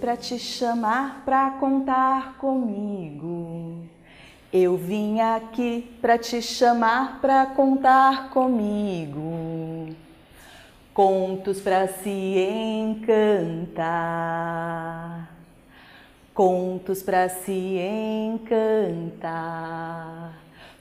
[0.00, 3.84] Para te chamar para contar comigo.
[4.52, 9.94] Eu vim aqui para te chamar para contar comigo.
[10.92, 12.10] Contos para se
[12.90, 13.74] encantar.
[16.32, 17.78] Contos para se
[18.30, 19.54] encantar.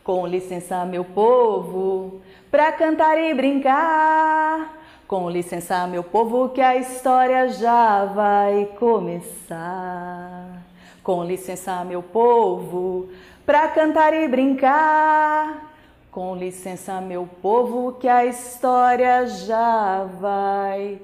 [0.03, 4.82] Com licença, meu povo, para cantar e brincar
[5.13, 10.63] com licença, meu povo, que a história já vai começar.
[11.03, 13.09] Com licença, meu povo,
[13.45, 15.71] pra cantar e brincar.
[16.09, 20.99] Com licença, meu povo, que a história já vai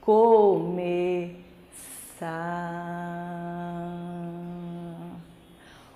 [0.00, 1.36] começar.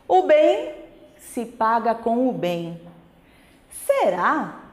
[0.07, 0.75] O bem
[1.19, 2.79] se paga com o bem.
[3.87, 4.66] Será?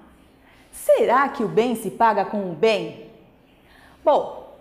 [0.73, 3.11] Será que o bem se paga com o bem?
[4.03, 4.57] Bom,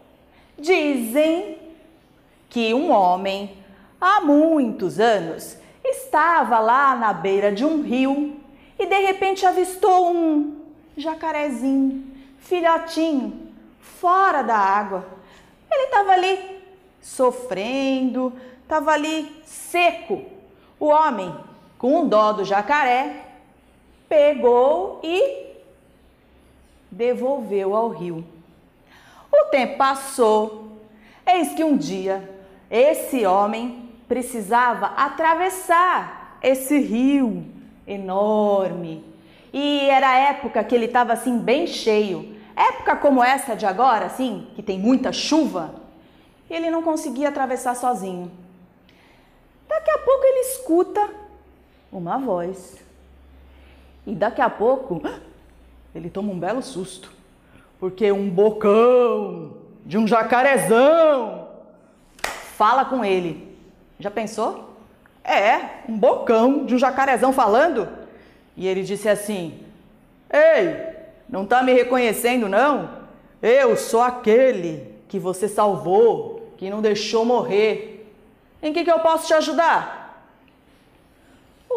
[0.58, 1.58] dizem
[2.50, 3.56] que um homem,
[3.98, 8.36] há muitos anos, estava lá na beira de um rio
[8.78, 10.60] e de repente avistou um
[10.96, 12.04] jacarezinho,
[12.38, 15.06] filhotinho, fora da água.
[15.70, 16.62] Ele estava ali
[17.00, 20.26] sofrendo, estava ali seco.
[20.78, 21.34] O homem,
[21.78, 23.28] com dó do jacaré,
[24.08, 25.51] pegou e
[26.92, 28.24] devolveu ao rio.
[29.32, 30.78] O tempo passou,
[31.26, 32.30] eis que um dia
[32.70, 37.44] esse homem precisava atravessar esse rio
[37.86, 39.04] enorme.
[39.52, 42.36] E era a época que ele estava assim bem cheio.
[42.54, 45.74] Época como essa de agora, assim, que tem muita chuva,
[46.48, 48.30] ele não conseguia atravessar sozinho.
[49.68, 51.10] Daqui a pouco ele escuta
[51.90, 52.76] uma voz.
[54.06, 55.00] E daqui a pouco
[55.94, 57.12] ele toma um belo susto,
[57.78, 61.48] porque um bocão de um jacarezão
[62.56, 63.56] fala com ele.
[63.98, 64.76] Já pensou?
[65.24, 67.88] É, um bocão de um jacarezão falando.
[68.56, 69.60] E ele disse assim:
[70.30, 70.76] Ei,
[71.28, 73.02] não tá me reconhecendo não?
[73.40, 78.10] Eu sou aquele que você salvou, que não deixou morrer.
[78.62, 80.01] Em que, que eu posso te ajudar?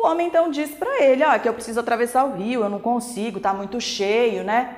[0.05, 2.77] O homem então disse para ele, ó, que eu preciso atravessar o rio, eu não
[2.77, 4.75] consigo, tá muito cheio, né?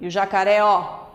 [0.00, 1.06] E o jacaré, ó,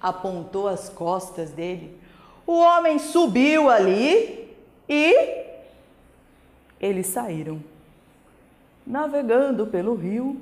[0.00, 1.98] apontou as costas dele.
[2.46, 4.56] O homem subiu ali
[4.88, 5.16] e
[6.80, 7.60] eles saíram.
[8.86, 10.40] Navegando pelo rio,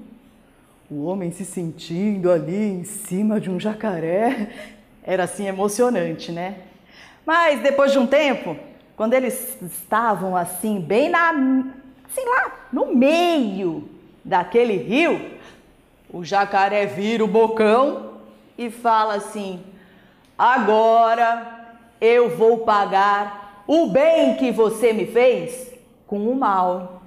[0.90, 4.50] o homem se sentindo ali em cima de um jacaré,
[5.02, 6.58] era assim emocionante, né?
[7.24, 8.54] Mas depois de um tempo,
[8.98, 11.32] quando eles estavam assim, bem na
[12.10, 13.88] assim lá no meio
[14.24, 15.38] daquele rio,
[16.12, 18.14] o jacaré vira o bocão
[18.58, 19.62] e fala assim:
[20.36, 21.68] agora
[22.00, 25.72] eu vou pagar o bem que você me fez
[26.06, 27.02] com o mal.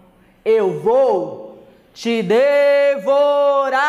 [0.45, 1.63] Eu vou
[1.93, 3.83] te devorar.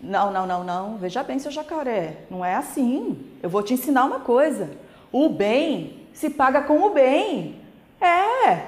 [0.00, 0.96] Não, não, não, não.
[0.96, 2.18] Veja bem, seu jacaré.
[2.30, 3.26] Não é assim.
[3.42, 4.70] Eu vou te ensinar uma coisa.
[5.10, 7.63] O bem se paga com o bem.
[8.04, 8.66] É.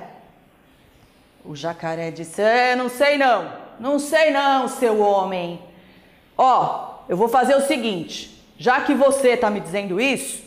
[1.44, 5.60] O jacaré disse: É, não sei não, não sei não, seu homem.
[6.36, 10.42] Ó, eu vou fazer o seguinte: já que você está me dizendo isso,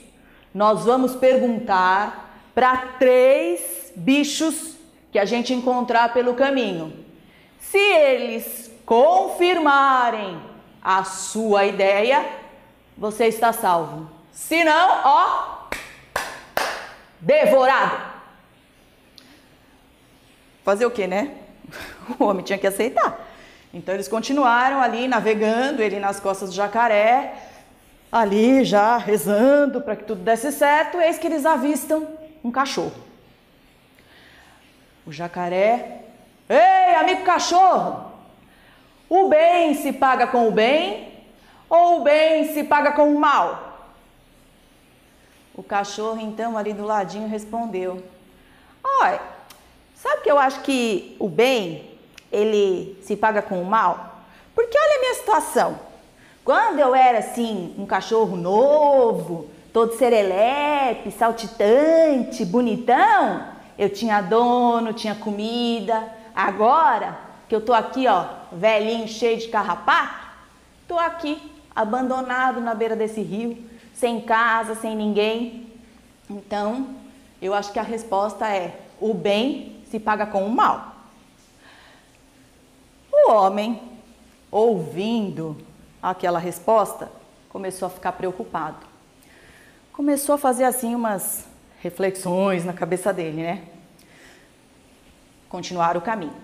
[0.54, 4.76] nós vamos perguntar para três bichos
[5.12, 6.94] que a gente encontrar pelo caminho.
[7.60, 10.40] Se eles confirmarem
[10.82, 12.26] a sua ideia,
[12.98, 14.10] você está salvo.
[14.32, 15.58] Se não, ó,
[17.20, 18.09] devorado.
[20.70, 21.32] Fazer o quê, né?
[22.20, 23.28] O homem tinha que aceitar.
[23.74, 27.34] Então eles continuaram ali navegando, ele nas costas do jacaré,
[28.12, 32.08] ali já rezando para que tudo desse certo, eis que eles avistam
[32.44, 32.94] um cachorro.
[35.08, 36.02] O jacaré,
[36.48, 38.12] ei, amigo cachorro,
[39.10, 41.12] o bem se paga com o bem
[41.68, 43.90] ou o bem se paga com o mal?
[45.56, 48.04] O cachorro então ali do ladinho respondeu:
[48.84, 49.39] Olha,
[50.02, 51.92] Sabe que eu acho que o bem,
[52.32, 54.22] ele se paga com o mal?
[54.56, 55.78] Porque olha a minha situação.
[56.46, 63.44] Quando eu era assim, um cachorro novo, todo serelepe, saltitante, bonitão,
[63.78, 66.08] eu tinha dono, tinha comida.
[66.34, 67.20] Agora
[67.50, 70.28] que eu tô aqui, ó, velhinho, cheio de carrapato,
[70.88, 71.42] tô aqui,
[71.76, 73.58] abandonado na beira desse rio,
[73.94, 75.68] sem casa, sem ninguém.
[76.30, 76.88] Então,
[77.42, 80.96] eu acho que a resposta é: o bem se paga com o mal.
[83.12, 83.82] O homem,
[84.52, 85.58] ouvindo
[86.02, 87.12] aquela resposta,
[87.50, 88.78] começou a ficar preocupado.
[89.92, 91.46] Começou a fazer assim umas
[91.82, 93.64] reflexões na cabeça dele, né?
[95.50, 96.36] Continuar o caminho.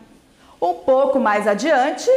[0.61, 2.09] Um pouco mais adiante,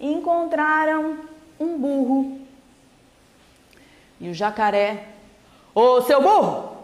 [0.00, 1.18] encontraram
[1.60, 2.40] um burro.
[4.20, 5.08] E o jacaré,
[5.74, 6.76] ô seu burro,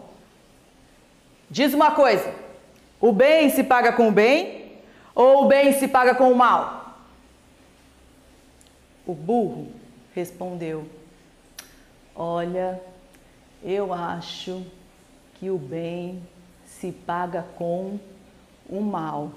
[1.51, 2.44] diz uma coisa:
[3.05, 4.79] o bem se paga com o bem
[5.15, 7.01] ou o bem se paga com o mal?
[9.07, 9.69] O burro
[10.15, 10.89] respondeu:
[12.17, 12.81] Olha,
[13.63, 14.65] eu acho
[15.35, 16.23] que o bem
[16.65, 18.01] se paga com
[18.71, 19.33] o mal.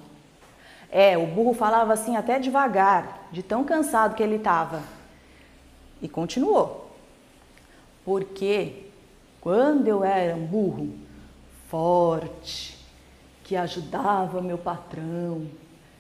[0.90, 4.82] É, o burro falava assim até devagar, de tão cansado que ele estava.
[6.02, 6.90] E continuou.
[8.06, 8.86] Porque
[9.42, 10.90] quando eu era um burro
[11.70, 12.77] forte,
[13.48, 15.48] que ajudava meu patrão,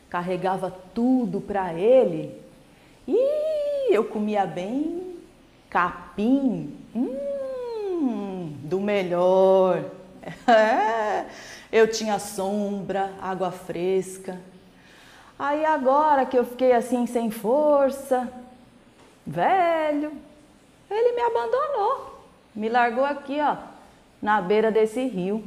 [0.10, 2.40] carregava tudo para ele,
[3.08, 5.16] e eu comia bem
[5.70, 9.84] capim, hum, do melhor.
[10.46, 11.26] É,
[11.72, 14.38] eu tinha sombra, água fresca.
[15.40, 18.30] Aí agora que eu fiquei assim sem força,
[19.26, 20.12] velho,
[20.92, 22.20] ele me abandonou,
[22.54, 23.56] me largou aqui, ó,
[24.22, 25.42] na beira desse rio.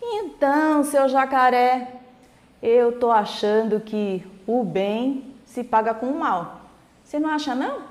[0.00, 1.92] Então, seu jacaré,
[2.62, 6.62] eu tô achando que o bem se paga com o mal.
[7.04, 7.82] Você não acha não?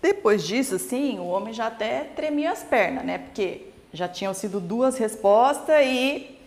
[0.00, 3.18] Depois disso, sim, o homem já até tremia as pernas, né?
[3.18, 6.38] Porque já tinham sido duas respostas e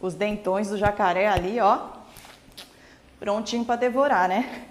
[0.00, 1.88] os dentões do jacaré ali, ó,
[3.20, 4.66] prontinho para devorar, né?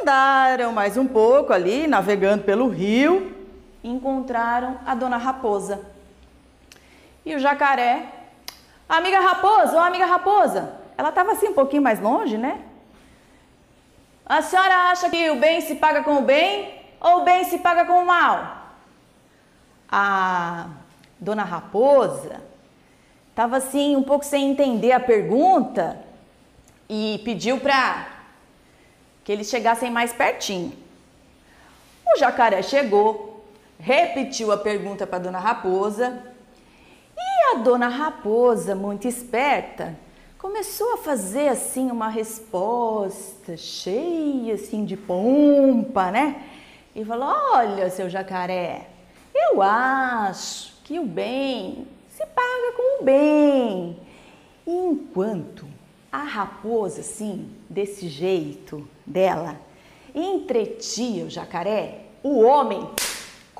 [0.00, 3.39] Andaram mais um pouco ali, navegando pelo rio,
[3.82, 5.80] encontraram a dona raposa.
[7.24, 8.06] E o jacaré,
[8.88, 12.62] amiga raposa, ô amiga raposa, ela estava assim um pouquinho mais longe, né?
[14.26, 17.58] A senhora acha que o bem se paga com o bem ou o bem se
[17.58, 18.58] paga com o mal?
[19.90, 20.68] A
[21.18, 22.40] dona Raposa
[23.30, 25.98] estava assim um pouco sem entender a pergunta
[26.88, 28.06] e pediu para
[29.24, 30.72] que eles chegassem mais pertinho.
[32.06, 33.29] O jacaré chegou,
[33.80, 36.22] repetiu a pergunta para a dona Raposa
[37.16, 39.96] e a dona Raposa, muito esperta,
[40.38, 46.42] começou a fazer assim uma resposta cheia assim de pompa, né?
[46.94, 48.88] E falou: "Olha, seu jacaré,
[49.34, 53.98] eu acho que o bem se paga com o bem".
[54.66, 55.66] E enquanto
[56.12, 59.56] a raposa assim, desse jeito dela,
[60.14, 62.86] entretia o jacaré, o homem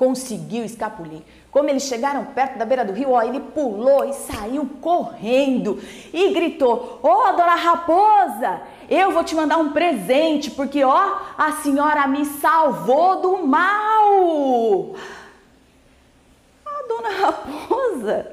[0.01, 1.21] conseguiu escapulir.
[1.51, 5.79] Como eles chegaram perto da beira do rio, ó, ele pulou e saiu correndo
[6.11, 11.51] e gritou: Ô, oh, dona Raposa, eu vou te mandar um presente, porque ó, a
[11.61, 14.95] senhora me salvou do mal.
[16.65, 18.31] A dona Raposa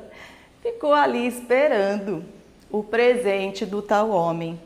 [0.63, 2.25] ficou ali esperando
[2.71, 4.59] o presente do tal homem.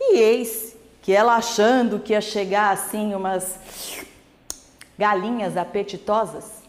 [0.00, 3.56] E eis que ela achando que ia chegar assim umas
[4.98, 6.62] galinhas apetitosas,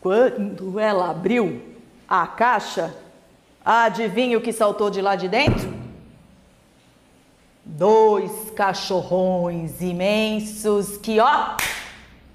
[0.00, 1.62] quando ela abriu
[2.08, 2.94] a caixa,
[3.64, 5.76] adivinha o que saltou de lá de dentro?
[7.64, 11.56] Dois cachorrões imensos que, ó,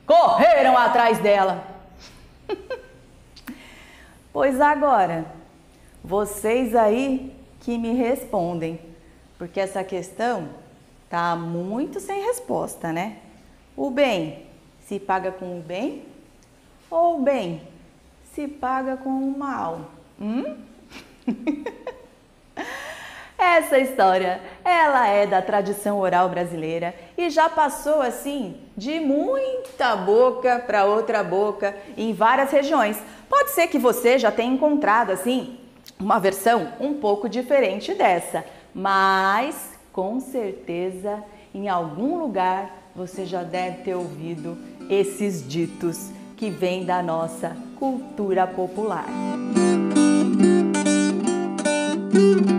[0.05, 1.65] correram atrás dela.
[4.31, 5.25] pois agora,
[6.03, 8.79] vocês aí que me respondem,
[9.37, 10.49] porque essa questão
[11.09, 13.17] tá muito sem resposta, né?
[13.75, 14.52] O bem
[14.93, 16.03] se paga com o bem
[16.87, 17.63] ou o bem
[18.31, 19.89] se paga com o mal?
[20.21, 20.55] Hum?
[23.35, 30.59] Essa história, ela é da tradição oral brasileira e já passou assim de muita boca
[30.59, 33.01] para outra boca em várias regiões.
[33.27, 35.57] Pode ser que você já tenha encontrado assim
[35.99, 38.45] uma versão um pouco diferente dessa,
[38.75, 44.57] mas com certeza em algum lugar você já deve ter ouvido
[44.89, 49.07] esses ditos que vêm da nossa cultura popular.
[52.13, 52.52] Música